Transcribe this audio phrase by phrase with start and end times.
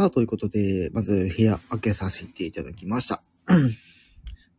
[0.00, 3.22] さあ、ということで、まず部屋開けさせていただきました。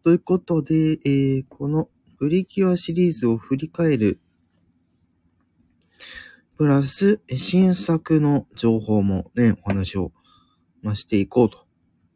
[0.04, 4.20] ということで、えー、このプリキュアシリーズを振り返る、
[6.60, 10.12] プラス新作の情報もね、お話を、
[10.84, 11.66] まあ、していこうと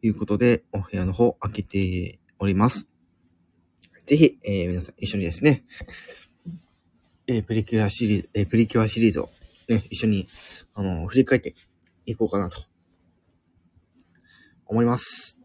[0.02, 2.86] いうことで、お部屋の方開けております。
[4.06, 5.64] ぜひ、えー皆さん一緒にですね、
[7.26, 9.30] えープリキュアシリーズ、えープリキュアシリーズを
[9.68, 10.28] ね、一緒に、
[10.74, 11.56] あの、振り返って
[12.04, 12.60] いこうかなと、
[14.66, 15.38] 思います。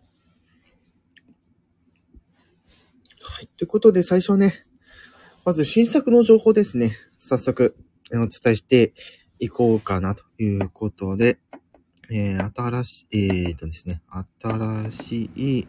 [3.22, 3.48] はい。
[3.58, 4.66] ということで、最初はね、
[5.46, 6.96] まず新作の情報ですね。
[7.18, 7.76] 早速、
[8.12, 8.94] お伝えして
[9.40, 11.40] いこうかなということで、
[12.12, 14.02] えー新しい、えーとですね、
[14.42, 15.68] 新しい、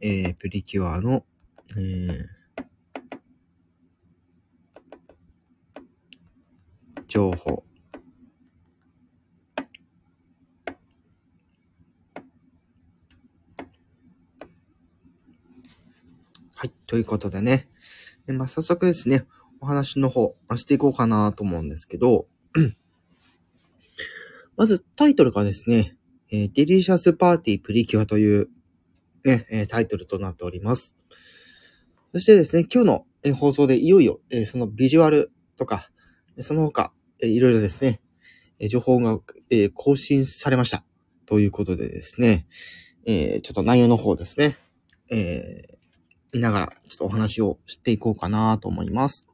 [0.00, 1.24] えープリキュアの、
[1.76, 2.36] えー
[7.08, 7.65] 情報。
[16.58, 16.72] はい。
[16.86, 17.68] ということでね。
[18.26, 19.26] えまあ、早速ですね、
[19.60, 22.28] お話の方、していこうかなと思うんですけど、
[24.56, 25.98] まずタイトルがですね、
[26.32, 28.48] えーデリシャスパーティープリキュアという、
[29.26, 30.96] ね、えータイトルとなっております。
[32.14, 35.90] そしてですね、今日の、放送でいよいよ、えそのビジュアルとか、
[36.38, 38.00] その他、えーいろいろですね、
[38.58, 39.20] え情報が、
[39.50, 40.86] え更新されました。
[41.26, 42.46] ということでですね、
[43.04, 44.56] えちょっと内容の方ですね、
[45.10, 45.75] えー
[46.32, 49.26] 見ながら、ちょっとお話をしていこうかなと思います。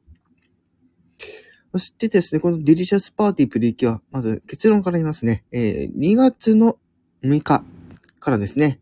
[1.71, 5.43] そしてですね、このデリシャスパーティープリキュア、まず結論から言いますね。
[5.51, 6.77] えー2月の
[7.23, 7.63] 6日
[8.19, 8.79] からですね、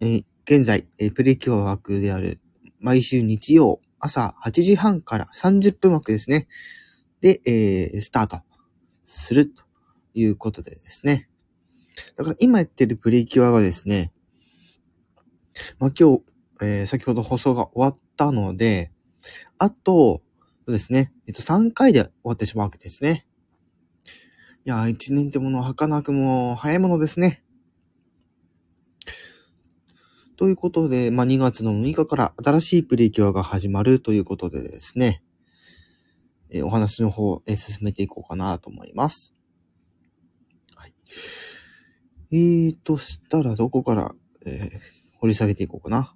[0.00, 2.40] えー現在、えープリキュア枠である、
[2.80, 6.48] 毎週日曜朝8時半から30分枠ですね。
[7.20, 8.40] で、えースタート
[9.04, 9.62] すると
[10.14, 11.28] いうことでですね。
[12.16, 14.12] だから今やってるプリキュアがですね、
[15.78, 16.22] まあ、今日、
[16.62, 18.92] えー先ほど放送が終わったので、
[19.58, 20.22] あと、
[20.66, 23.26] そうですね、えっと、3回で終わってしまうわけですね。
[24.64, 27.44] いやー、1年ってものは儚くも早いものですね。
[30.36, 35.22] ということで、まあ、2月の6日から新しいプリキュアが始まるということでですね、
[36.50, 39.34] えーお話の方、えー進めていこうかなと思います。
[40.74, 40.94] はい。
[42.32, 44.14] えーとしたらどこから、
[44.46, 46.13] えー掘り下げていこうかな。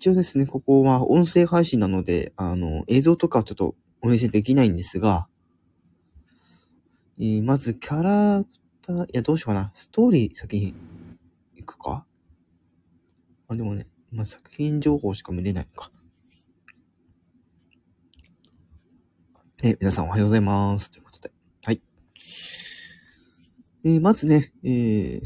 [0.00, 5.28] 一応ですね、ここは音声配信なので、あの、映像とかはちょっとお見せできないんですが、
[7.18, 8.48] えーまずキャラク
[8.80, 9.70] ター、いや、どうしようかな。
[9.74, 10.74] ストーリー先に
[11.54, 12.06] 行くか？
[13.48, 15.90] あ、でもね、まあ、作品情報しか見れないのか。
[19.62, 20.90] え、皆さんおはようございます。
[20.90, 21.30] ということで。
[21.62, 21.82] はい。
[23.84, 25.20] えーまずね、えー、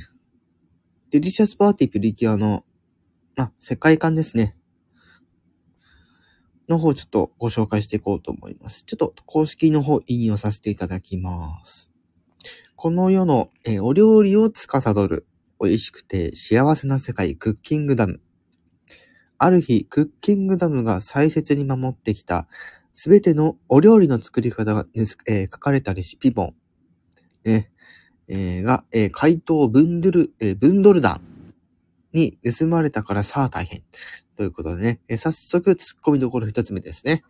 [1.10, 2.64] デリシャスパーティープリキュアの、
[3.36, 4.56] まあ、世界観ですね。
[6.68, 8.84] の方ちょっとご紹介していこうと思います。
[8.84, 11.92] ちょっと公式の方引用させていただきます。
[12.76, 15.26] この世の、えーお料理を司る
[15.60, 18.20] 美味しくて幸せな世界クッキングダム。
[19.38, 22.48] ある日、クッキングダムが大切に守ってきた
[22.94, 26.54] すべてのお料理の作り方が、えー書かれたレシピ本、
[27.44, 27.70] ね
[28.28, 31.22] えーが、えー怪盗ブンドル、えーブンドル団
[32.12, 33.82] に盗まれたからさあ大変。
[34.36, 37.22] ということでね、えー早速突っ込みどころ一つ目ですね。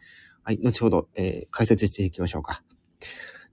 [0.42, 2.62] はい、後ほど、えー解説していきましょうか。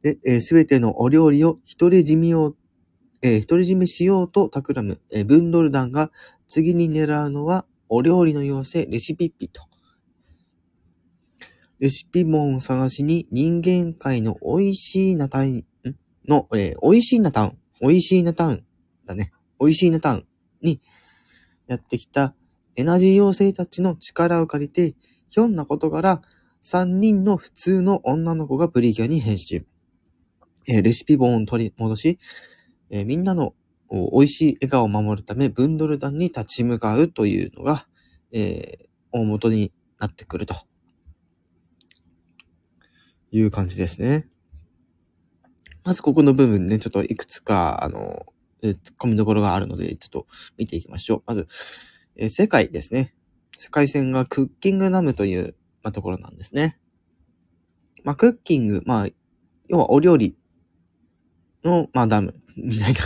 [0.01, 2.57] で、す、えー、べ、てのお料理を独り占めよう、
[3.21, 6.11] えー独り占めしようと企む、えーブンドル団が
[6.47, 9.63] 次に狙うのはお料理の妖精レシピッピと。
[11.79, 15.65] レシピ本を探しに人間界の美味しいなタウン、
[16.27, 18.65] の、えー美味しいなタウン、美味しいなタウン
[19.05, 19.31] だね。
[19.59, 20.25] 美味しいなタウン
[20.61, 20.79] に
[21.67, 22.35] やってきた
[22.75, 24.95] エナジー妖精たちの力を借りて、
[25.29, 26.21] ひょんなことから
[26.63, 29.65] 3人の普通の女の子がプリキュアに変身。
[30.67, 32.19] えーレシピ本を取り戻し、
[32.89, 33.53] えーみんなの
[33.91, 37.87] 美味しい笑顔を守るため、ブンドル団に立ち向かうというのが、
[38.31, 40.55] えー大元になってくると。
[43.33, 44.27] いう感じですね。
[45.83, 48.25] まずここの部分ね、ちょっといくつか、あの、
[48.61, 50.27] えー突っ込みどころがあるので、ちょっと
[50.57, 51.23] 見ていきましょう。
[51.25, 51.47] まず、
[52.17, 53.13] えー世界ですね。
[53.57, 56.79] 世界線がクッキングダムという、まあ、ところなんですね。
[58.03, 59.07] まあ、クッキング、まあ、
[59.67, 60.35] 要はお料理
[61.63, 62.99] の、まあ、ダム、みたいな。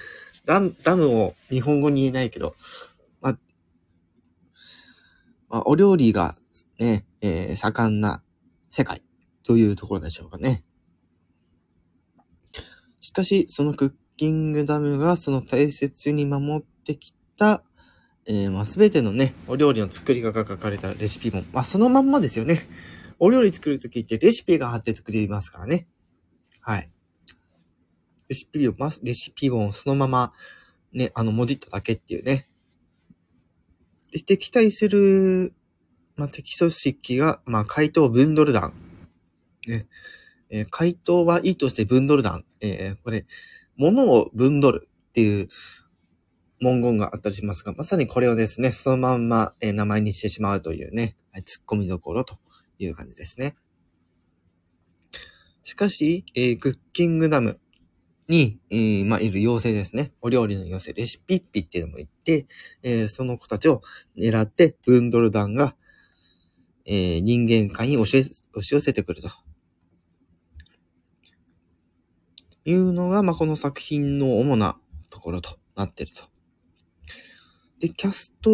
[0.46, 2.56] ダム、ダムを日本語に言えないけど、
[3.20, 3.38] まあ、
[5.48, 6.34] まあ、お料理が
[6.78, 8.22] ね、えー盛んな
[8.68, 9.02] 世界
[9.42, 10.64] というところでしょうかね。
[13.00, 17.64] しかし、そのクッキングダムがその大切に守ってきた、
[18.30, 21.46] えー、まあ、すべてのね、お料理の作り方が書かれたレシピ本。
[21.50, 22.68] まあ、そのまんまですよね。
[23.18, 25.88] お料理作るときってレシピが貼って作りますからね。
[26.60, 26.90] はい。
[28.28, 30.34] レシピを、まレシピ本をそのまま、
[30.92, 32.46] ね、あの、文字っただけっていうね。
[34.12, 35.54] で、敵対する、
[36.16, 38.74] まあ、敵組織が、まあ、怪盗ブンドル団。
[39.66, 39.86] ね。
[40.50, 42.44] えー、怪盗はいいとしてブンドル団。
[42.60, 43.24] えー、これ、
[43.76, 45.48] 物をブンドルっていう
[46.60, 52.38] 文言があったりしますが、まさにこれをですね、そのまんま、えー、名前にしてしまうというね、突っ込みどころと
[52.78, 53.56] いう感じですね。
[55.62, 57.60] しかし、えー、クッキングダム
[58.28, 60.12] に、えー、まあ、いる妖精ですね。
[60.20, 62.46] お料理の妖精、レシピッピっていうのも言って、
[62.82, 63.82] えー、その子たちを
[64.16, 65.76] 狙って、ブンドル団が、
[66.84, 69.30] え、人間界に押し押し寄せてくると。
[72.64, 74.78] いうのが、まあ、この作品の主な
[75.10, 76.24] ところとなってると。
[77.80, 78.50] で、キャスト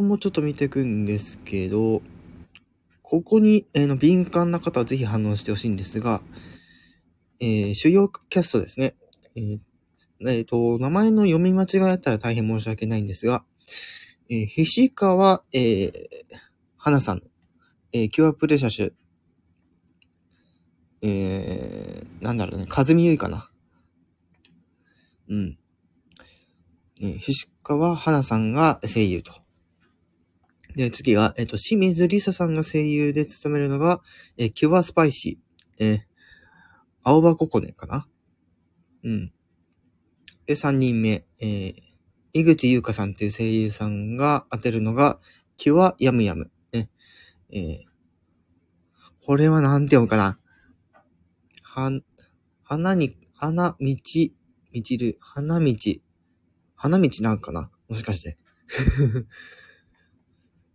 [0.00, 2.02] もちょっと見ていくんですけど、
[3.02, 6.22] ここに、えー、の敏感な方はぜひ反応してほしいんですが、
[7.38, 8.94] えー、主要キャストですね。
[9.34, 9.58] えー、
[10.22, 13.44] えー、と、名前の読み間違いあったら大変申し訳ないんですが、
[14.30, 15.92] えー、ひしかわ、えー、
[16.78, 17.22] はなさん、
[17.92, 18.92] えー、キュアプレシャシュ、
[21.02, 23.50] えー、なんだろうね、かずみゆいかな。
[25.28, 25.58] うん。
[27.02, 29.34] えー、ひしかわはなさんが声優と。
[30.74, 34.00] で、次が、えっ、ー、と、清水りささんが声優で務めるのが、
[34.38, 36.00] えー、キュアスパイシー、えー、
[37.02, 38.06] 青葉ココネかな
[39.04, 39.32] うん。
[40.46, 41.74] で、3人目、えー、
[42.32, 45.18] 井口裕香さんっていう声優さんが当てるのが、
[45.56, 46.50] キュアヤムヤム。
[46.72, 46.88] ね。
[47.50, 47.78] えー、
[49.26, 50.38] これはなんて読むかな
[51.62, 51.90] は、
[52.62, 55.74] 花に、花道、みちる、花道、
[56.82, 57.70] 花道なんかな？
[57.88, 58.36] もしかして。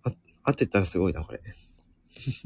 [0.06, 0.14] あ、
[0.44, 1.42] 合ってたらすごいな、これ。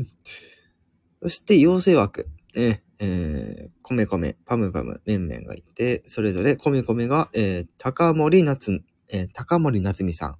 [1.22, 2.28] そして、妖精枠。
[2.56, 10.40] ええー、コメコメ、パムパム、メンメンがいて、それぞれコメコメが、えー、高森夏、えー、高森夏美さん。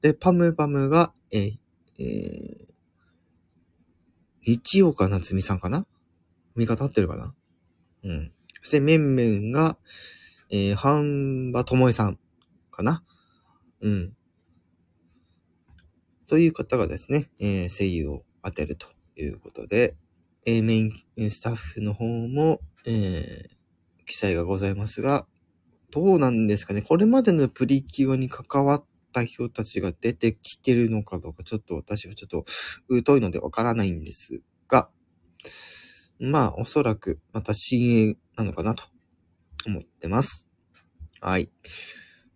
[0.00, 1.52] で、パムパムが、えー、
[1.98, 5.86] えー、一岡夏美さんかな？
[6.56, 7.34] 見方合ってるかな？
[8.04, 8.32] うん。
[8.62, 9.76] そして、メンメンが、
[10.48, 12.18] えー、半場智恵さん
[12.72, 13.04] かな
[13.80, 14.16] うん。
[16.26, 18.86] という方がですね、えー、声優を当てると
[19.16, 19.96] いうことで、
[20.46, 25.26] えー、メインスタッフの方も、えー、記載がございますが、
[25.90, 32.44] どうなんですかねこれまでのプリキュアに関わった人たちが出てきてるのかどうか、ちょっと私はちょっと
[33.06, 34.88] 疎いのでわからないんですが、
[36.18, 38.84] まあ、おそらくまた新鋭なのかなと
[39.66, 40.46] 思ってます。
[41.20, 41.50] はい。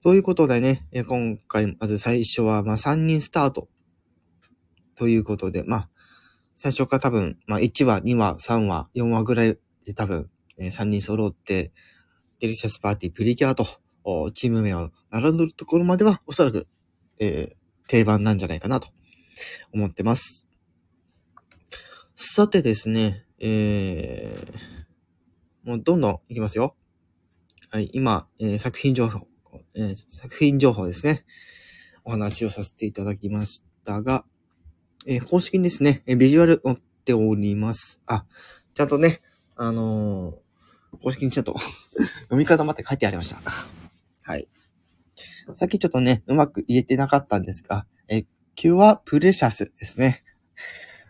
[0.07, 3.69] ということでね、今回、まず最初は、まあ、3人スタート。
[4.95, 5.89] ということで、まあ、
[6.55, 11.73] 最初から多分、まあ、1話、2話、3話、4話ぐらいで多分、えー、3人揃って、
[12.39, 13.67] デリシャスパーティープリキュアと、
[14.33, 16.69] チーム名を並んでるところまでは、おそらく、
[17.19, 18.87] えー、定番なんじゃないかなと
[19.75, 20.47] 思ってます。
[22.15, 26.77] さてですね、えー、もうどんどんいきますよ。
[27.71, 29.27] はい、今、えー、作品情報、
[29.77, 31.27] えー、作品情報ですね。
[32.05, 34.25] お話をさせていただきましたが、
[35.07, 38.01] えー、公式にですね、えビジュアル載っております。
[38.07, 38.25] あ、
[38.75, 39.21] ちゃんとね、
[39.55, 41.55] あのー、公式にちゃんと
[42.25, 43.43] 読み方まで書いてありました。
[44.23, 44.49] はい。
[45.55, 50.25] さっきちょっとね、うまく言えてなかったんですが、えキュアプレシャスですね。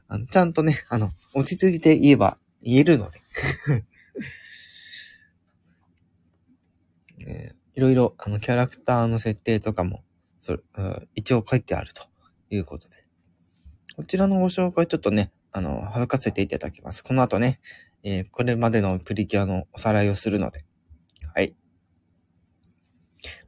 [0.09, 3.21] あの、ちゃんとね、あの、落ち着いて言えば言えるので
[7.21, 10.03] えー、 いろいろ、あの、キャラクターの設定とかも、
[10.41, 10.61] それ、
[11.15, 12.05] 一応書いてあると
[12.49, 12.97] いうことで。
[13.97, 17.05] こちらのご紹介ちょっとね、あの、省かせていただきます。
[17.05, 17.61] この後ね、
[18.03, 20.65] えー、これまでのプリキュアのおさらいをするので。
[21.35, 21.55] はい。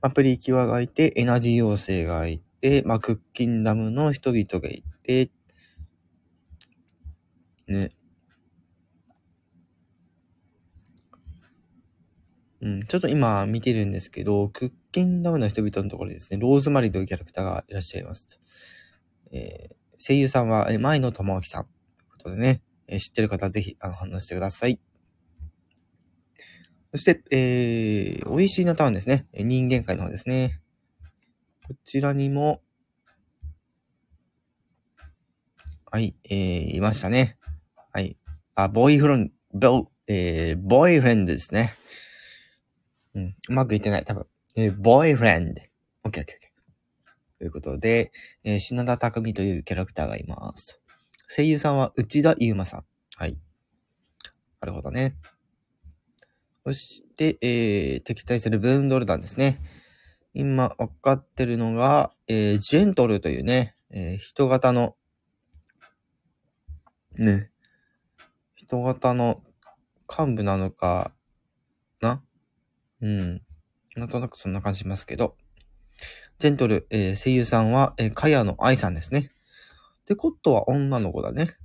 [0.02, 5.30] まあ、プリキュアがいて、エナジー妖精がいて、まあ、クッキンダムの人々がいて、
[7.66, 7.92] ね。
[12.60, 18.40] うん、ちょっと今見てるんですけど、クッキンダムの人々のところですね、ローズマリーというキャラクターがいらっしゃいます。
[19.30, 21.64] えー、声優さんは、え前野智明さん。
[21.64, 24.80] ということでね、えー、知ってる方はぜひ、あの、反応してください。
[26.90, 29.26] そして、えー、美味しいなタウンですね。
[29.34, 30.60] 人間界の方ですね。
[31.66, 32.62] こちらにも、
[35.90, 37.36] はい、えー、いましたね。
[37.92, 38.18] はい。
[38.54, 41.77] あ、ボーイフレンド、ボ、えー、ボーイフレンドですね。
[43.18, 43.36] うん。
[43.48, 44.26] うまくいってない、多分。
[44.56, 45.54] えー、boyfriend。
[46.04, 47.38] オッケーオッケー。
[47.38, 48.12] ということで、
[48.44, 50.80] えー、品田匠というキャラクターがいます。
[51.28, 52.84] 声優さんは内田祐馬さん。
[53.16, 53.38] はい。
[54.60, 55.16] なるほどね。
[56.64, 59.60] そして、えー、敵対するブーンドル団ですね。
[60.34, 64.96] 今、わかってるのが、えー、ジェントルというね、えー、人型の、
[67.16, 67.50] ね、
[68.54, 69.42] 人型の
[70.08, 71.12] 幹部なのか
[72.00, 72.22] な？
[73.00, 73.42] うん。
[73.96, 75.36] なんとなくそんな感じしますけど。
[76.38, 79.32] ジェントル、えー、声優さんは、えー、かやの愛さんですね。
[80.02, 81.56] ってことは女の子だね。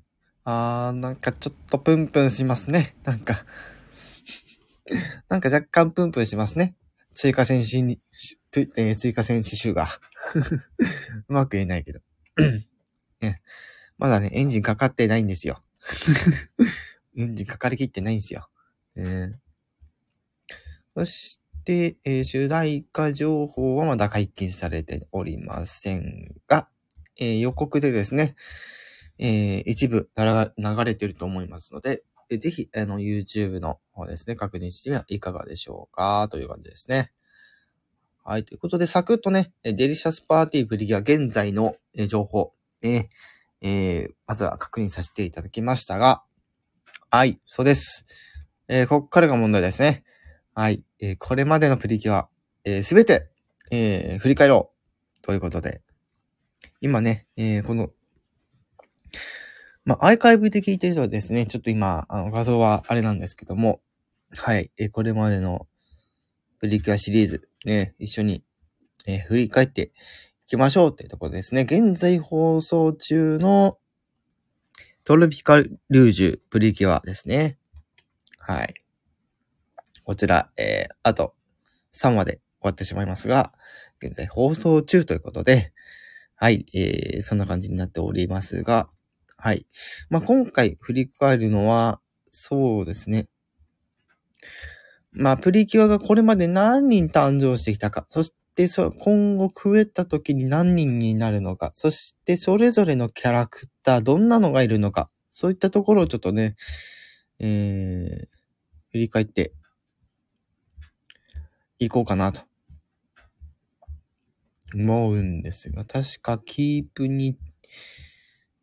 [0.44, 2.96] あー、なんかちょっとプンプンしますね。
[3.04, 3.46] なんか
[5.30, 6.75] なんか若干プンプンしますね。
[7.16, 8.02] 追加戦士に、
[8.75, 9.88] えー、追加戦士集が。
[11.30, 12.02] うまく言えないけど。
[13.22, 13.42] ね、
[13.98, 15.63] まだね、エンジンかかってないんですよ。
[17.16, 18.50] エンジンかかりきってないんですよ。
[18.96, 19.34] えー、
[20.95, 26.67] そして、えー、主題歌情報はまだ解禁されておりませんが、
[27.17, 28.35] えー、予告でですね、
[29.19, 32.03] えー、一部流れてると思いますので、
[32.38, 37.12] ぜひ、あの、YouTube の方ですね、確認してみはいかがでしょうかという感じですね。
[38.23, 38.45] はい。
[38.45, 41.75] ということで、サクッとね、デリシャスパーティープリキュア現在の
[42.07, 43.09] 情報、ね、
[43.62, 46.23] えー、まずは確認させていただきましたが、
[47.09, 48.05] はい、そうです。
[48.67, 50.03] えー、ここからが問題ですね。
[50.55, 50.83] はい。
[51.00, 52.29] えー、これまでのプリキュア、
[52.63, 53.27] えー、すべて、
[53.72, 55.22] えー、振り返ろう。
[55.24, 55.81] ということで。
[56.79, 57.89] 今ね、えー、この、
[59.86, 63.81] まあ、アーカイブで聞いてるとですね、ちょっと今、あの画像はあれなんですけども、
[64.36, 64.72] はい。
[64.77, 65.67] えー、これまでの
[66.60, 68.43] プリキュアシリーズ、ね、一緒に、
[69.07, 69.91] えー、振り返って
[70.45, 71.63] いきましょうっていうところですね。
[71.63, 73.77] 現在放送中の
[75.03, 77.57] トロピカルージュプリキュアですね。
[78.38, 78.83] はい。
[80.03, 81.33] こちら、えー、あと
[81.93, 83.53] 3話で終わってしまいますが、
[84.01, 85.74] 現在放送中ということで、
[86.36, 88.89] はい、えー、そんな感じになっておりますが、
[89.38, 89.65] はい。
[90.10, 92.00] まあ、今回振り返るのは、
[92.31, 93.27] そうですね。
[95.12, 106.55] まあ、プリキュアがこれまで何人誕生してきたか、そしてそ、今後増えた時に何人になるのか、そしてそれぞれのキャラクター、どんなのがいるのか、そういったところをちょっとね、
[107.39, 108.27] えー、
[108.91, 109.53] 振り返って
[111.86, 112.42] いこうかなと
[114.74, 117.38] 思うんですが、確かキープに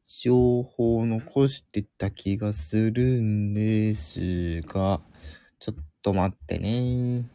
[0.06, 5.00] 情報を残してた気がするんですが、
[5.58, 7.28] ちょっと待ってね。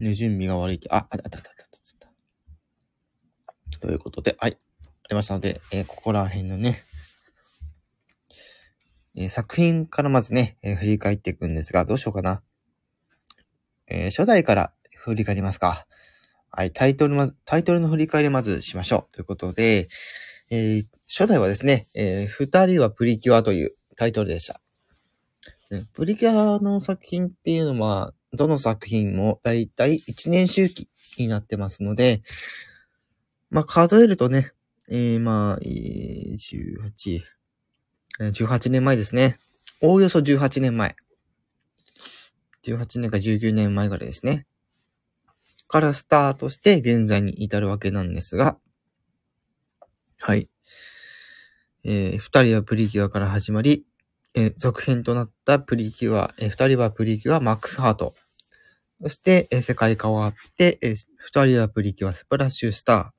[0.00, 1.56] ね、準備が悪いって、あ、あったあったあったあっ
[3.72, 3.78] た。
[3.80, 4.56] ということで、はい。
[5.04, 6.84] ありましたので、えー、ここら辺のね、
[9.16, 12.42] えー、作品からまずね、えー、振り返っていくんですが、どうしようかな。
[13.86, 15.86] え初代から振り返りますか。
[16.50, 19.14] はい、タイトルま、タイトルの振り返りまずしましょう。
[19.14, 19.88] ということで、
[20.50, 24.60] え初代はですね、え二人はプリキュアというタイトルでした。
[25.92, 30.88] プリキュアの作品っていうのは、どの作品もだいたい1年周期
[31.18, 32.22] になってますので、
[33.50, 34.52] まあ、数えるとね、
[34.88, 37.22] えー、まあ、え、18、
[38.20, 39.38] 18年前ですね。
[39.80, 40.96] おおよそ18年前。
[42.64, 44.46] 18年か19年前ぐらですね。
[45.68, 48.58] からスタートして現在に至るわけなんですが、
[50.18, 50.48] はい。
[51.84, 53.84] えー、二人はプリキュアから始まり、
[54.34, 58.14] えー、続編となったプリキュア、えー、二人はプリキュアマックスハート。
[59.02, 63.12] そして、えー、世界変わって、えー、二人はプリキュアスプラッシュスタ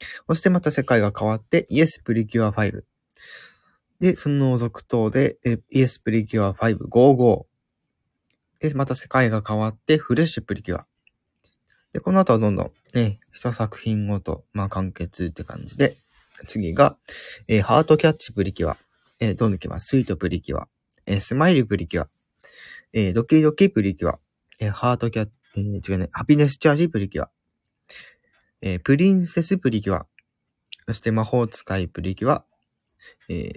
[0.00, 0.04] ー。
[0.28, 2.82] そしてまた世界が変わって、イエスプリキュア5。
[4.00, 7.46] で、その続投で、えー、イエスプリキュア555。
[8.68, 10.86] で、また世界が変わって、フレッシュプリキュア。
[11.92, 15.96] で、この後はどんどんね、一作品ごと、まあ完結って感じで、
[16.46, 16.96] 次が、
[17.46, 18.78] えー、ハートキャッチプリキュア。
[19.20, 19.88] えー、どんどんいきます。
[19.88, 20.68] スイートプリキュア。
[21.04, 22.08] えー、スマイルプリキュア。
[22.94, 24.18] え、ドキドキプリキュア。
[24.58, 27.30] え、ハートキャッ、え、違うね、ハピネスチャージプリキュア。
[28.62, 30.06] え、プリンセスプリキュア。
[30.86, 32.46] そして魔法使いプリキュア。
[33.28, 33.50] え、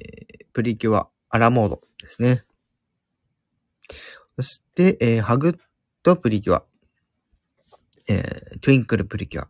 [0.51, 2.43] プリキュアアラモードですね。
[4.37, 5.57] そして、えー、ハグッ
[6.03, 6.63] ドプリキュア。
[8.07, 9.49] えー、トゥインクルプリキュア。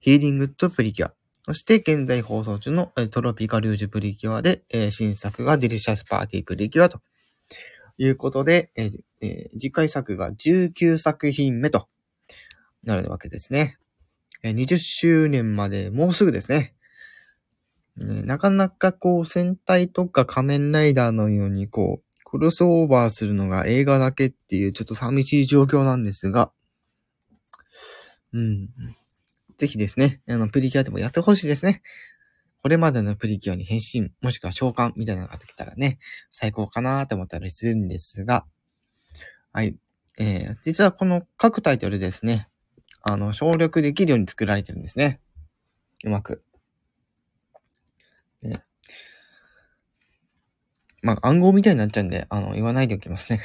[0.00, 1.14] ヒーリングっどプリキュア。
[1.44, 7.00] そして現在放送中のトロピカルージュプリキュアで、えー、新作がデリシャスパーティープリキュアと
[7.96, 11.86] いうことで、えーえー、次回作が19作品目と
[12.82, 13.78] なるわけですね。
[14.42, 16.74] えー、20周年までもうすぐですね。
[17.96, 26.52] ねなかなかこう戦隊とか仮面ライダーのようにこう、クロスオーバーするのが映画だけっていうちょっと寂しい状況なんですが、
[28.34, 28.68] うん。
[29.56, 31.82] ぜひですね、あの、プリキュアでもやってほしいですね。
[32.62, 35.98] これまでのプリキュアに変身、もしくは召喚みたいなのができたらね、
[36.30, 38.44] 最高かなと思ったりするんですが、
[39.52, 39.76] はい。
[40.18, 42.48] えー、実はこの各タイトルですね、
[43.00, 45.20] あの、省略できるように作られてるんですね。
[46.04, 46.42] うまく。
[51.02, 53.42] まあ、暗号みたいになっちゃうんで、あの、言わないでおきますね。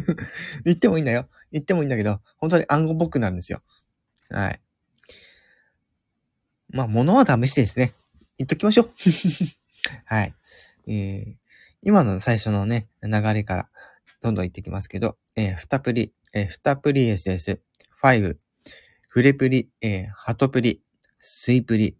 [0.64, 1.28] 言ってもいいんだよ。
[1.52, 3.62] 言ってもいいんだけど、本当に暗号っぽくなるんですよ。
[4.30, 4.60] はい。
[6.70, 7.94] まあ、物は試してですね。
[8.38, 8.90] 言っときましょう。
[10.04, 10.34] はい。
[10.88, 11.36] えー、
[11.82, 13.70] 今の最初のね、流れから
[14.20, 17.60] どんどん言ってきますけど、えー、ふたプリ、えー、ふたプリ SS、
[18.02, 18.36] 5、
[19.08, 20.82] フレプリ、えー、ハトプリ、
[21.18, 21.96] スイプリ、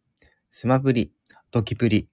[0.51, 1.11] スマプリ、
[1.51, 2.09] ドキプリ、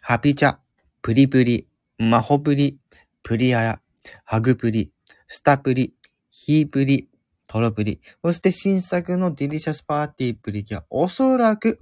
[0.00, 0.56] ハピチャ、
[1.02, 1.67] プリプリ、
[1.98, 2.78] マホプリ、
[3.24, 3.80] プリアラ、
[4.24, 4.94] ハグプリ、
[5.26, 5.94] スタプリ、
[6.30, 7.08] ヒープリ、
[7.48, 11.80] トロプリ、そして新作のデリシャスパーティープリキはおそらく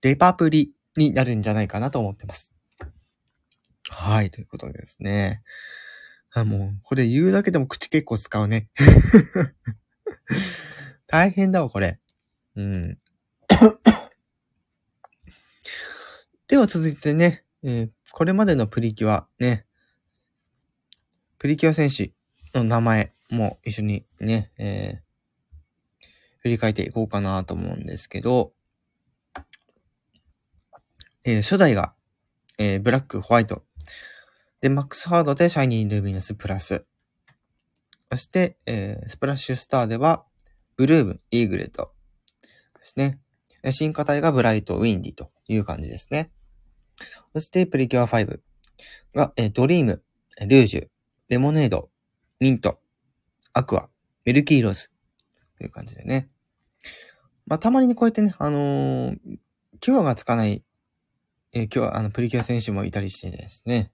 [0.00, 2.54] デパプリになるんじゃないかなと思ってます。
[3.90, 5.42] はい、ということでですね。
[6.32, 8.70] あもう、これ言うだけでも口結構使うね。
[11.06, 12.00] 大変だわ、これ。
[12.56, 12.98] うん。
[16.48, 19.66] では続いてね、えー、これまでのプリキュアね、
[21.38, 22.14] プリキュア戦士
[22.54, 26.06] の名前も一緒にね、えー、
[26.38, 28.52] 振り返っていこうかなと思うんですけど、
[31.24, 31.94] えー、初代が、
[32.58, 33.64] えー、ブラック、ホワイト。
[34.60, 36.84] で、マックスハードでシャイニールミナスプラス。
[38.10, 40.24] そして、えー、スプラッシュスターでは、
[40.76, 41.92] ブルーム、イーグレット
[42.78, 43.20] ですね。
[43.70, 46.30] 進化体がブライト、ウィンディという感じですね。
[47.32, 48.40] そして、プリキュア5
[49.14, 50.02] が、えー、ドリーム、
[50.40, 50.88] ルージュ、
[51.28, 51.90] レモネード、
[52.40, 52.78] ミント、
[53.52, 53.88] アクア、
[54.24, 54.90] ミルキーローズ
[55.56, 56.28] という感じでね。
[57.46, 59.16] まあ、たまにこうやってね、あのー、
[59.80, 60.62] キュアがつかない
[61.52, 63.90] えー、今日はあの、プリキュア選手もいたりしてですね、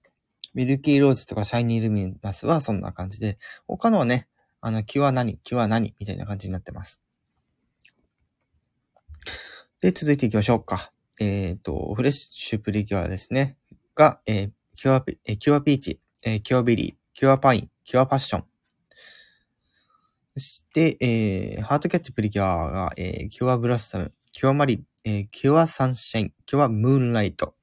[0.53, 3.37] ミルキーローズとかシャイニールミナスはそんな感じで、
[3.67, 4.27] 他のはね、
[4.59, 7.01] あの、キュア何キュア何みたいな感じになってます。
[9.79, 10.91] で、続いていきましょうか。
[11.19, 13.57] えっ、ー、と、フレッシュプリキュアですね。
[13.95, 18.43] が、えー、キュア、えー、キュアピーチ、えー、キュアベリー、キュアパイン、キュアパッション。
[20.33, 27.55] そして、えー、ハートキャッチプリキュアが、えー、キュアブロッサム、キュアマリン、えー、キュアサンシャイン、キュアムーンライト。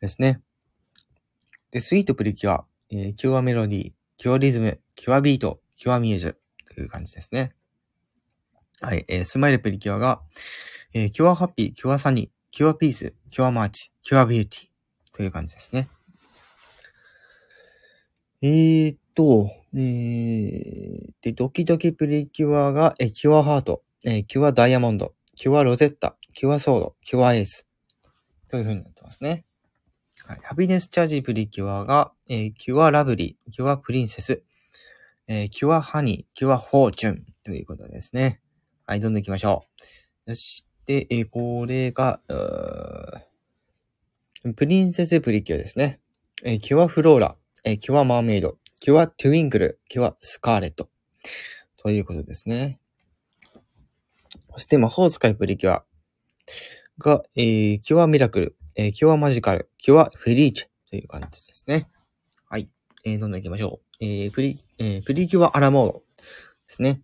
[0.00, 0.40] ですね。
[1.70, 6.38] で、スイートプリキュア、えー、キュアメロディー、キュアリズム、キュアビート、キュアミューズ
[6.74, 7.54] という感じですね。
[8.80, 10.22] はい、えー、スマイルプリキュアが、
[10.92, 14.66] えー、キュアハッピー、キュアサニー、キュアピース、キュアマーチ、キュアビューティー
[15.12, 15.90] という感じですね。
[18.40, 27.68] えーっと、えー、で、ドキドキプリキュアが、え、キュアハート、え、キュアダイヤモンド、キュアロゼッタ、キュアソード、キュアエース。
[28.50, 29.44] という風になってますね。
[30.24, 30.40] はい。
[30.42, 34.42] ハピネスチャージプリキュアが、えー、キュアラブリー、キュアプリンセス、
[35.28, 38.40] えー、キュアハニー、キュアフォーチュンということですね。
[38.86, 39.66] はい、どんどん行きましょ
[40.26, 40.30] う。
[40.30, 42.20] そして、えー、これが、
[44.56, 46.00] プリンセスプリキュアですね。
[46.44, 50.88] えー、キュアフローラ、えー、キュアマーメイド、キュアトゥインクル、キュアスカーレット。
[51.76, 52.78] ということですね。
[54.52, 55.84] そして魔法使いプリキュア
[56.98, 61.88] が、えー、キュアミラクル、えー、キュアマジカル、キュアフェリーチェという感じですね。
[62.48, 62.68] はい。
[63.04, 64.04] えー、どんどん行きましょう。
[64.04, 66.24] えー、プリ、えー、プリキュアアラモードで
[66.68, 67.00] すね。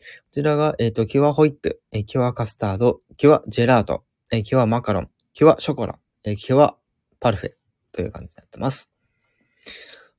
[0.00, 6.76] こちらが、えっ、ー、と、キュアホイップ、えー、キュアカスタード、キュアジェラート、えー、キュアマカロン、キュアショコラ、えー、キュア
[7.20, 7.52] パルフェ
[7.92, 8.90] という感じになってます。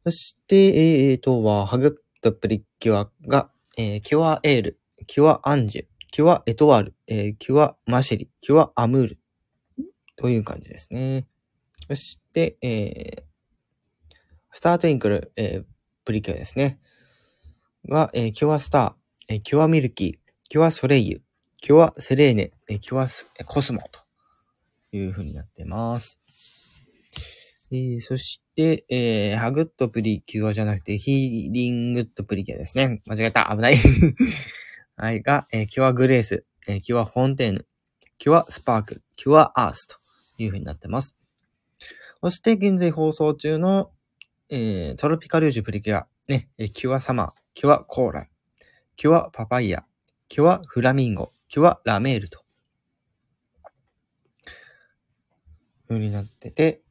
[0.03, 9.19] そして、えっ、ー、とは、ハグっとプリキュアが、えー、キュアエール、キュアアンジュ、キュアエトワール、えー、キュアマシェリ、キュアアムール
[10.17, 11.27] という感じですね。
[11.87, 13.23] そして、えー、
[14.51, 15.65] スタートゥインクル、えー、
[16.05, 16.79] プリキュアですね。
[17.87, 18.93] は、えー、キュアスター、
[19.33, 21.21] え、キュアミルキー、キュアソレイユ、
[21.61, 24.01] キュアセレーネ、え、キュアス、え、コスモと
[24.91, 26.19] いう風になってます。
[27.71, 33.01] えー、そして、えー、ハグっとプリキュアじゃなくて、ヒーリングッドプリキュアですね。
[33.05, 33.47] 間違えた。
[33.49, 33.75] 危ない
[34.97, 37.65] はい、が、えー、キュアグレース、えー、キュアフォンテーヌ、
[38.17, 39.97] キュアスパーク、キュアアースと
[40.39, 41.15] いう風になってます。
[42.21, 43.93] そして現在放送中の、
[44.49, 48.27] えー、トロピカルージュプリキュア、ね、えキュアサマー、キュアコーラル、
[49.01, 49.83] キュアパパイヤ、
[50.29, 52.43] キュアフラミンゴ、キュアラメールと。
[55.89, 56.83] 風になってて、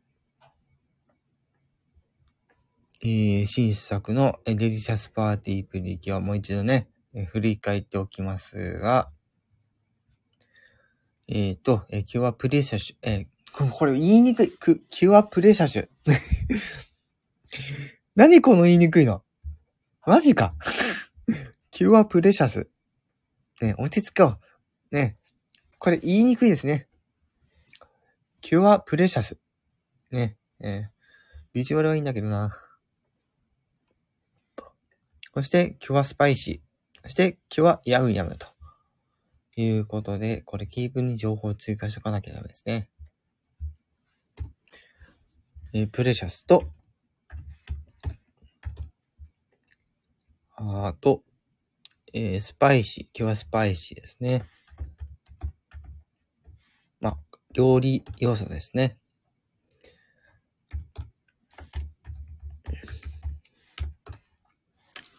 [3.00, 9.12] えー、新作のデリシャスパーティープリキュアもう一度ね、えー、振り返っておきますが、
[11.28, 15.88] えっ、ー、と、えー、キュアプレシャシュ、えー、これ言いにくい、クキュアプレシャシュ。
[18.16, 19.22] 何この言いにくいの？
[20.04, 20.56] マジか。
[21.80, 22.68] キュアプレシャス。
[23.62, 24.36] ね、落ち着こ
[24.92, 24.94] う。
[24.94, 25.16] ね。
[25.78, 26.88] これ言いにくいですね。
[28.42, 29.40] キュアプレシャス。
[30.10, 30.36] ね。
[30.62, 30.88] えー、
[31.54, 32.54] ビジュアルはいいんだけどな。
[35.32, 37.02] そして、キュアスパイシー。
[37.04, 38.46] そして、キュアヤムヤムと。
[39.56, 42.90] いうことで、これキープに情報を追加しとかなきゃダメですね。
[45.72, 46.62] えー、プレシャスと、
[50.56, 51.24] あと、
[52.12, 53.04] えー、スパイシー。
[53.16, 54.44] 今日はスパイシーですね。
[57.00, 57.16] まあ、
[57.52, 58.98] 料理要素ですね。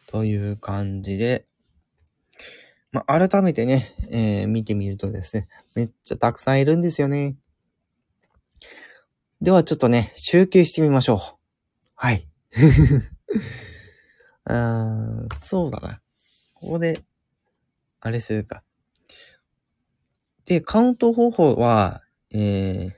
[0.08, 1.46] という感じで、
[2.92, 7.38] まあ、改めてね、えー、見てみるとですね、めっちゃたくさんいるんですよね。
[9.40, 11.20] ではちょっとね、集計してみましょう。
[11.96, 12.28] はい。
[14.44, 16.01] あーそうだな。
[16.62, 17.02] ここで、
[18.00, 18.64] あれするか。
[20.46, 22.94] で、カウント方法は、えー、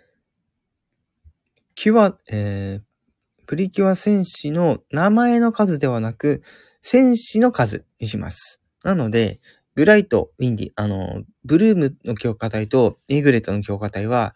[1.76, 6.44] キュア、えー、プリキュア戦士の名前の数ではなく、
[6.82, 8.60] 戦士の数にします。
[8.84, 9.40] なので、
[9.76, 14.36] ブライト、ウィンディ、あの、ブルームの強化体とエグレットの強化体は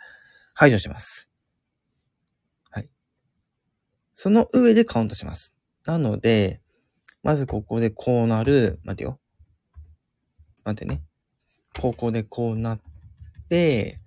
[0.53, 1.29] 排除します。
[2.71, 2.89] はい。
[4.15, 5.53] その上でカウントします。
[5.85, 6.61] なので、
[7.27, 8.79] まずここでこうなる。
[8.85, 9.19] 待てよ。
[10.63, 11.01] 待てね。
[11.77, 12.79] ここでこうなっ
[13.49, 13.99] て、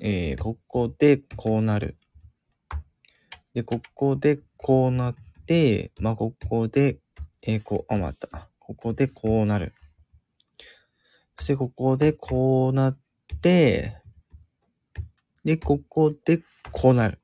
[0.00, 1.96] えー、ここでこうなる。
[3.54, 5.14] で、ここでこうなっ
[5.46, 7.00] て、まあ、ここで、
[7.42, 8.48] えー、こう、あ、また。
[8.60, 9.74] ここでこうなる。
[11.38, 12.98] そしてここでこうなっ
[13.42, 13.96] て、
[15.44, 16.38] で、ここで
[16.70, 17.18] こうなる。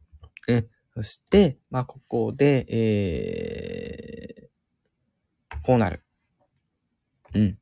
[0.48, 0.66] ね。
[0.96, 4.35] そして、まあ、ここで、えー、
[5.66, 6.00] こうなる。
[7.34, 7.58] うん。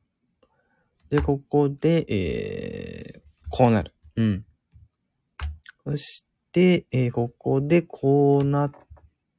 [1.09, 3.91] で、ここで、えー、こうなる。
[4.15, 4.45] うん。
[5.83, 8.71] そして、えー、ここでこうなっ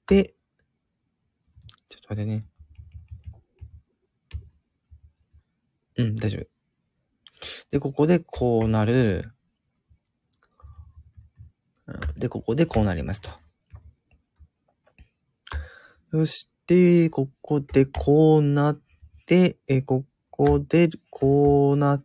[0.07, 0.35] て、
[1.89, 2.45] ちょっと待ってね。
[5.99, 6.47] うん、大丈夫。
[7.71, 9.31] で、ここでこうなる。
[12.17, 13.31] で、ここでこうなりますと。
[16.11, 16.56] そして、
[17.11, 18.81] ここでこうなっ
[19.27, 22.05] て、え、ここでこうなっ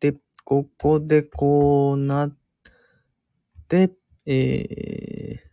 [0.00, 2.36] て、ここでこうなっ
[3.68, 3.92] て、
[4.26, 5.46] えー、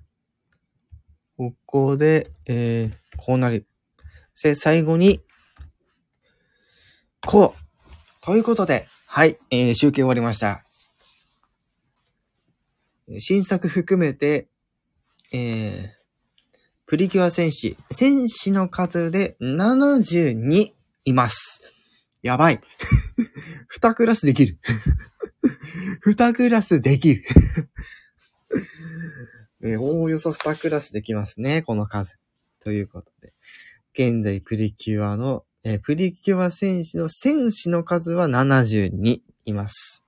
[1.38, 3.66] ここで、えー、こうなり、
[4.42, 5.22] で、最後に、
[7.26, 7.64] こう
[8.20, 10.66] ということで、はい、えー、集計終わりました。
[13.20, 14.50] 新作含めて、
[15.32, 16.03] えー、
[16.94, 20.74] プリキュア戦士、戦士の数で72
[21.06, 21.74] います。
[22.22, 22.62] やばい。
[23.82, 24.60] 2クラスできる。
[26.06, 27.24] 2クラスできる。
[29.64, 32.20] え おおよそ2クラスできますね、この数。
[32.64, 33.34] ということで。
[33.96, 40.06] 現在、プリキュアの、えプリキュア戦士の戦士の数は72います。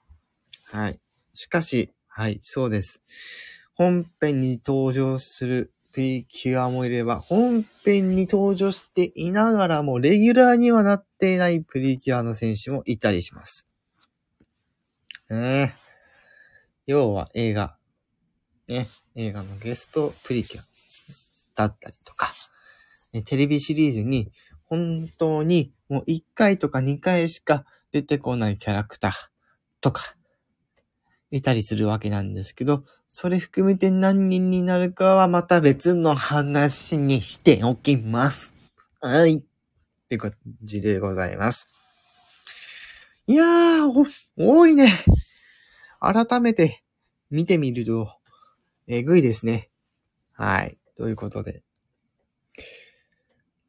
[0.66, 1.02] はい。
[1.34, 3.02] しかし、はい、そうです。
[3.74, 13.66] 本編に登場するプリキュアもいれば、本編に登場していながらも、レギュラーにはなっていないプリキュアの選手もいたりします。
[15.30, 15.74] ね
[16.86, 17.78] 要は映画。
[18.68, 18.88] ね。
[19.16, 20.64] 映画のゲストプリキュア
[21.56, 22.30] だったりとか、
[23.24, 24.34] テレビシリーズに
[24.66, 29.14] 本当にもう1回とか2回しか出てこないキャラクター
[29.80, 30.18] とか、
[31.32, 38.54] いたりするわけなんですけど、それ含めて何人になるかはまた別の話にしておきます。
[39.02, 39.36] はい。
[39.36, 39.42] っ
[40.08, 40.34] て感
[40.64, 41.68] じでございます。
[43.28, 44.06] いやー、
[44.38, 45.04] 多いね。
[46.00, 46.84] 改めて
[47.32, 48.10] 見てみると、
[48.88, 49.70] えぐいですね。
[50.34, 50.78] はい。
[50.96, 51.64] ということで。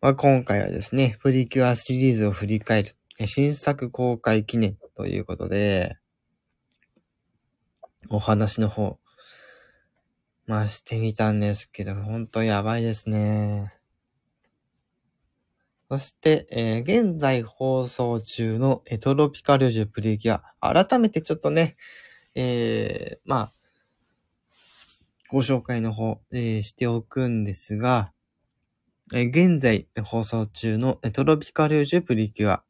[0.02, 5.96] まあ、今回はですね、プリキュアシリーズを振り返る、新作公開記念ということで、
[8.10, 8.98] お話の方、
[10.46, 13.72] まあしてみたんですけど、ほんとやばいですね。
[15.88, 21.76] そして、えー、現在放送中のエトロピカルジュプリギュア、改めてちょっとね、
[22.34, 23.52] えー、まあ、
[25.30, 28.12] ご紹介の方、えー、しておくんですが、
[29.14, 32.64] え現在放送中のトロピカルージュプリキュア。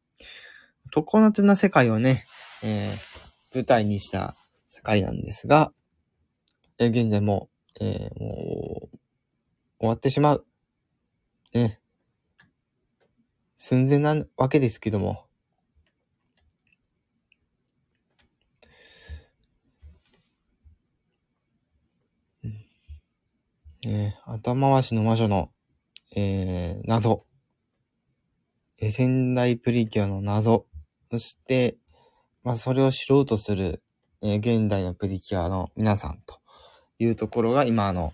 [0.91, 2.25] 常夏な世界をね、
[2.63, 2.93] え、
[3.53, 4.35] 舞台にした
[4.87, 5.73] 世界なんですが、
[6.79, 7.49] え現在も、
[7.81, 8.97] えー、もう、
[9.79, 10.45] 終わってしまう。
[11.53, 11.81] ね。
[13.57, 15.25] 寸前なわけですけども。
[23.85, 25.51] え、頭回しの魔女の、
[26.15, 27.25] えー、謎。
[28.77, 30.65] え、仙台プリキュアの謎。
[31.11, 31.77] そして、
[32.43, 33.83] まあ、それを知ろうとする、
[34.21, 36.39] えー、現代のプリキュアの皆さんと
[36.99, 38.13] いうところが今の、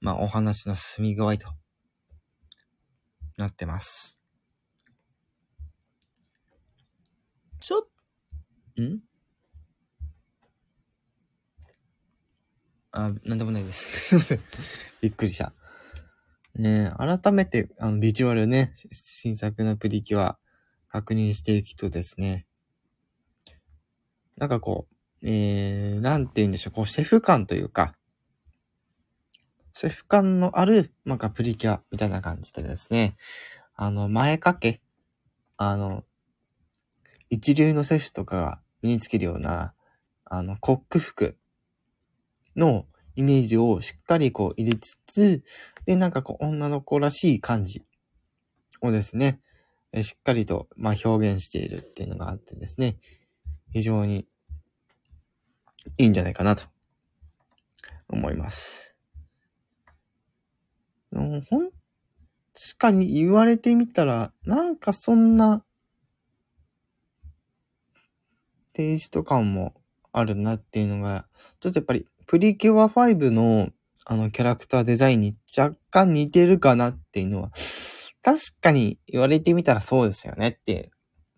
[0.00, 1.48] まあ、お話の進み具合と
[3.36, 4.18] なってます。
[7.60, 7.88] ちょっ、
[8.80, 9.00] ん？
[12.90, 14.08] あ、なんでもないです。
[14.08, 14.40] すいません。
[15.00, 15.52] びっくりした。
[16.54, 20.38] ね改めて、あの、ビジュアルね、新作のプリキュア
[20.88, 22.46] 確認していくとですね、
[24.36, 27.94] なんかこう、えー、なんて言うんでしょう、こう、シェフ感というか、
[29.72, 33.16] シェフ感のある、なんかプリキュアみたいな感じでですね、
[33.74, 34.80] あの、前掛け、
[35.56, 36.04] あの、
[37.30, 39.74] 一流のシェフとかが身につけるような、
[40.24, 41.36] あの、コック服
[42.56, 45.42] のイメージをしっかりこう入れつつ、
[45.86, 47.84] で、なんかこう女の子らしい感じ
[48.80, 49.40] をですね、
[50.02, 52.98] しっかりと、まあ、表現しているっていうのがあってですね、
[53.72, 54.28] 非常に
[55.96, 56.64] いいんじゃないかなと
[58.08, 58.96] 思います。
[61.12, 65.64] ほん、確かに言われてみたら、なんかそんな
[68.72, 69.74] テイスト感も
[70.12, 71.26] あるなっていうのが、
[71.60, 73.70] ちょっとやっぱりプリキュア5の
[74.04, 77.50] あのキャラクターデザインに若干似てるかなっていうのは、
[78.22, 80.90] 確かに言われてみたらそうですよねって。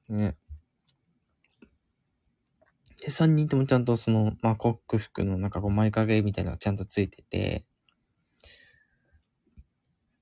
[0.08, 0.36] ね。
[3.00, 7.66] で、3人ともちゃんとその、まあ、コック服のなんかこう前掛けみたいなのがちゃんとついてて、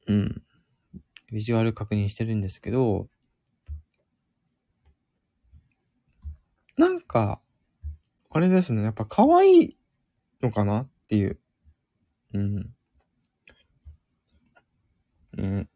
[0.06, 0.42] うん。
[1.32, 3.08] ビジュアル確認してるんですけど、
[6.76, 7.40] なんか、
[8.30, 8.82] あれですね。
[8.82, 9.76] やっぱ可愛い
[10.42, 11.40] のかなっていう。
[12.34, 12.70] うん。
[15.36, 15.68] ね。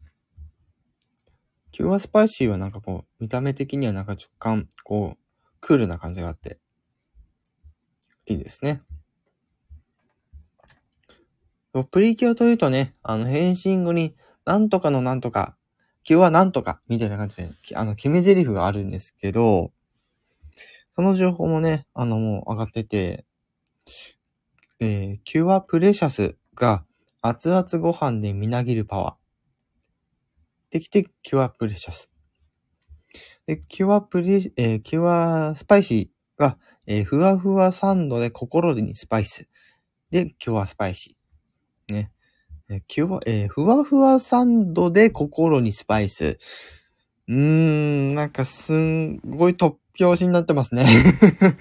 [1.72, 5.18] キュアスパイシーはなんかこう、見た目的にはなんか直感、こう、
[5.60, 6.58] クールな感じがあって、
[8.32, 8.82] いいですね。
[11.90, 14.14] プリキュアというとね、あの、変身後に、
[14.44, 15.56] なんとかのなんとか、
[16.04, 19.72] キュアなんとか、みたいな感じで、あの、決め台詞があるんですけど、
[20.94, 23.24] その情報もね、あの、もう上がってて、
[24.80, 26.84] えー、キュアプレシャスが
[27.22, 29.14] 熱々ご飯でみなぎるパワー。
[30.70, 32.10] できて、キュアプレシャス。
[33.46, 39.48] で、キュアプレ、えー、キュアスパイシーが、えー、ふわふわサンドで心にスパイス。
[40.10, 41.94] で、キュアスパイシー。
[41.94, 42.12] ね。
[42.68, 46.38] えー、キュア、えー、ふわふわサンドで心にスパイス。
[47.28, 50.86] うーん、なんかすんごい突拍子になってますね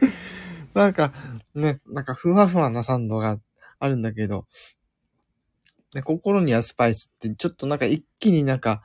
[0.73, 1.13] なんか、
[1.53, 3.39] ね、なんかふわふわなサンドが
[3.79, 4.47] あるんだけど、
[5.93, 8.81] ね、心にはスパイスってちょっとなんか一気になんか、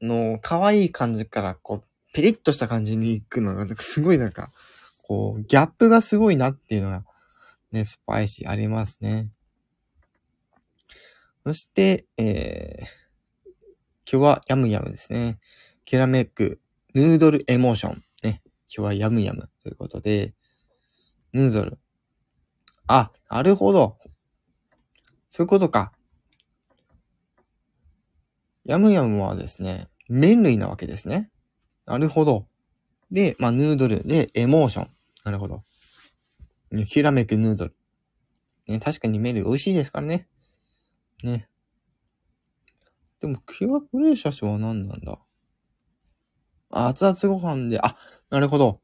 [0.00, 4.52] の、可愛い感じからこう、ピリッとした感じに行くのが、すごいなんか、
[5.02, 7.04] こう、ギャップがすごいなっていうのが、
[7.70, 9.30] ね、スパイシーありますね。
[11.44, 12.86] そして、えー、
[14.10, 15.38] 今日はヤムヤムですね。
[15.84, 16.60] きらめく、
[16.94, 18.04] ヌードルエモーション。
[18.22, 18.42] ね。
[18.68, 20.34] 今日はヤムヤムということで、
[21.32, 21.78] ヌードル。
[22.86, 23.98] あ、なるほど。
[25.30, 25.92] そういうことか。
[28.64, 31.30] ヤムヤムはですね、麺類なわけですね。
[31.86, 32.46] なるほど。
[33.12, 34.90] で、まあ、ヌードルで、エモーション。
[35.24, 35.62] なるほど。
[36.70, 37.76] ね、ひらめくヌードル。
[38.66, 40.28] ね、確かに麺類美味しいですからね。
[41.22, 41.48] ね。
[43.20, 45.18] でも、キュアプレシャスは何なんだ？
[46.70, 47.96] あ、熱々ご飯で、あ、
[48.30, 48.80] なるほど。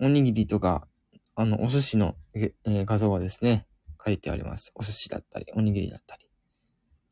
[0.00, 0.88] おにぎりとか、
[1.36, 3.66] あの、お寿司の、えー、画像がですね、
[4.04, 4.72] 書いてあります。
[4.74, 6.28] お寿司だったり、おにぎりだったり。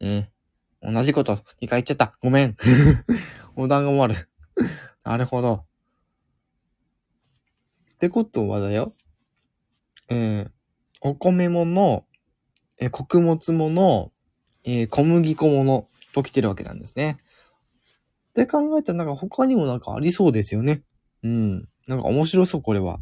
[0.01, 0.33] ね。
[0.81, 2.17] 同じこと2回言っちゃった。
[2.23, 2.57] ごめん。
[3.55, 4.31] お団子もある。
[5.05, 5.67] なるほど。
[8.03, 8.97] ってことはだよ。
[10.09, 10.51] えー、
[11.03, 12.05] お米もの、
[12.77, 14.11] えー、穀物もの、
[14.65, 17.19] えー、小麦粉ものと来てるわけなんですね。
[18.31, 20.83] って考えたらなんか他にもなんかありそうですよね。
[21.23, 21.69] うん。
[21.87, 22.99] なんか面白そう、これは。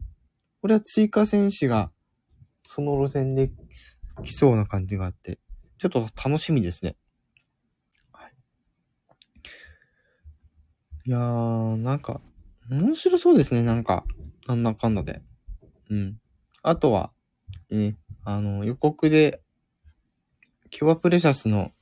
[0.61, 1.91] これは追加選手が、
[2.67, 3.51] その路線で
[4.23, 5.39] 来そうな感じがあって、
[5.79, 6.95] ちょっと楽しみですね。
[8.13, 8.33] はい。
[11.07, 12.21] いやー、なんか、
[12.69, 14.05] 面白そうですね、なんか。
[14.51, 15.23] なんだかんだで。
[15.91, 16.21] うん。
[16.63, 17.13] あとは、
[17.71, 19.43] え、あの、予告で、
[20.71, 21.73] キュアプレシャスの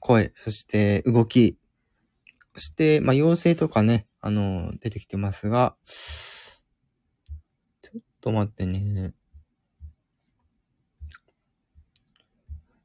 [0.00, 1.58] 声、そして動き、
[2.54, 9.14] そして、まあ、妖精とかね、あの、出てきてますが、ちょっと待ってね。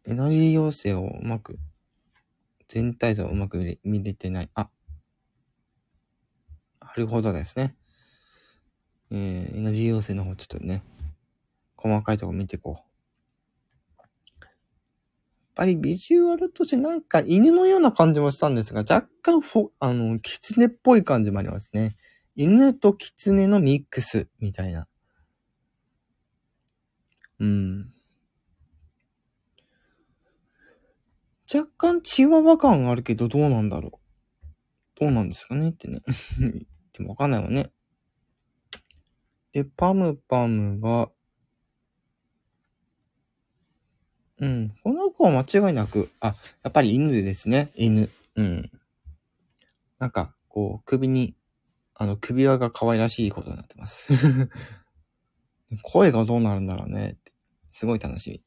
[0.06, 1.58] エナジー要請をうまく、
[2.68, 4.50] 全体像をうまく見れてない。
[4.54, 4.70] あ、
[6.82, 7.76] なるほどですね。
[9.12, 10.84] えー、エナジー要請の方ちょっとね、
[11.76, 12.74] 細かいとこ見ていこう。
[14.42, 14.50] やっ
[15.56, 21.96] ぱりビジュアルとしてなんか犬のような感じもしたんですが、若干フあの、狐っぽい感じもありますね。
[22.36, 24.88] 犬と狐のミックスみたいな。
[27.40, 27.94] うん。
[31.52, 33.92] 若干チワワ感があるけどどうなんだろう。
[35.00, 36.02] どうなんですかねってね。
[36.94, 37.72] でもわかんないもんね。
[39.58, 41.10] で、パムパムが、
[44.40, 44.76] うん。
[44.84, 47.72] この子は間違いなく、あ、やっぱり犬ですね。
[47.74, 48.12] 犬。
[48.36, 48.72] うん。
[49.98, 51.36] なんか、こう、首に、
[51.96, 54.14] あの、首輪が可愛らしいことになってます。
[55.82, 57.34] 声がどうなるんだろうねって。
[57.72, 58.44] すごい楽しみ。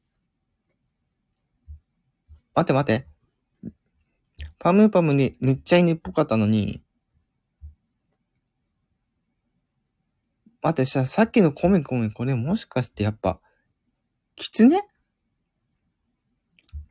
[2.55, 3.07] 待て待て。
[4.59, 6.81] パムパムにめっちゃ犬っぽかったのに、
[10.61, 13.39] 待ってさ、さっきのコメコメこれもしかしてやっぱ、
[14.35, 14.81] キツネ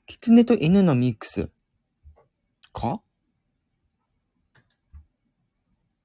[0.07, 1.51] キツネと犬のミックス
[2.73, 3.01] か？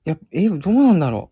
[0.05, 1.31] いや、え、どうなんだろ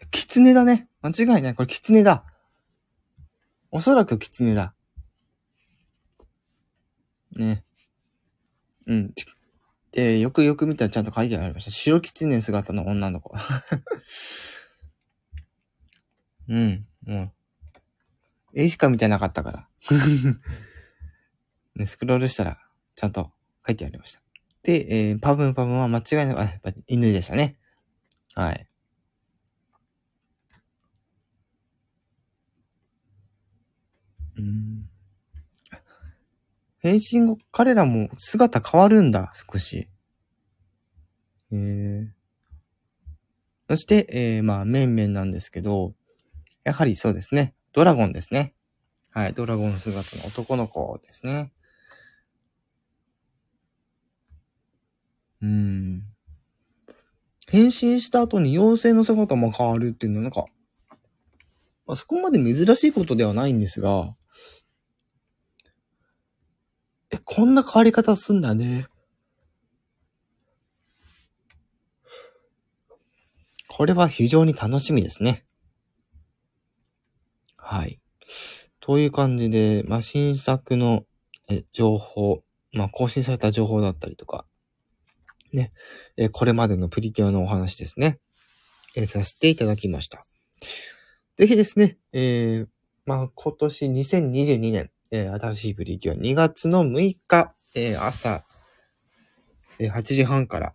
[0.00, 0.06] う。
[0.12, 0.88] キツネだね。
[1.02, 1.54] 間違いない。
[1.54, 2.24] これキツネだ。
[3.72, 4.74] おそらくキツネだ。
[7.32, 7.64] ね。
[8.86, 9.12] うん。
[9.96, 11.70] で、よくよく見たらちゃんと書いてありました。
[11.70, 13.34] 白狐姿の女の子。
[16.48, 17.32] うん、もう。
[18.52, 19.66] 絵しか見てなかったから。
[21.76, 22.58] ね、スクロールしたら、
[22.94, 23.32] ちゃんと
[23.66, 24.22] 書いてありました。
[24.64, 27.56] で、えー、パブンパブンは間違いなく、あ、やっぱ犬でしたね。
[28.34, 28.68] はい。
[34.36, 34.75] うん。
[36.86, 39.88] 変身後、彼らも姿変わるんだ、少し。
[41.50, 42.06] えー、
[43.68, 45.94] そして、えー、まあ、メンメンなんですけど、
[46.62, 47.56] やはりそうですね。
[47.72, 48.54] ドラゴンですね。
[49.10, 51.50] はい、ドラゴンの姿の男の子ですね。
[55.42, 56.02] うん。
[57.48, 60.44] 変身した後に妖精の姿も変わるっていうのはなんか、
[61.84, 64.14] まあ、そこまで珍しいことではないんですが、
[67.16, 68.86] え、こんな変わり方すんだね。
[73.68, 75.44] これは非常に楽しみですね。
[77.56, 78.00] はい。
[78.80, 81.04] という感じで、まあ、新作の
[81.48, 84.46] え情報、まあ、更新された情報だったりとか、
[85.52, 85.72] ね、
[86.16, 88.18] えこれまでのプリキュアのお話ですね、
[88.96, 90.26] えさせていただきました。
[91.36, 92.68] ぜひですね、えー、
[93.04, 98.44] まあ、今年2022年、えー、新しいプリキュア2月の6日、えー、朝、
[99.78, 100.72] えー、8時半から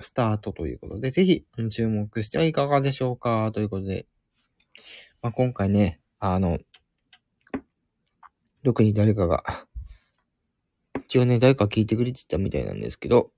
[0.00, 3.50] スタートということで、ぜひ注目してはいかがでしょうか？
[3.52, 4.06] ということで、
[5.22, 6.58] まあ、今回ね、あの、
[8.64, 9.44] 特に誰かが、
[11.04, 13.30] 一応ね、誰か聞いてくれてたみたいなんですけど、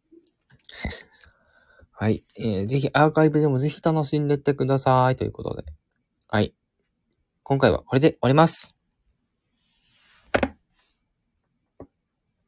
[1.92, 2.24] はい。
[2.36, 5.64] えー、ぜひアーカイブでもぜひ楽しんでってくださいということで。
[6.28, 6.54] はい。
[7.42, 8.75] 今回はこれで終わります。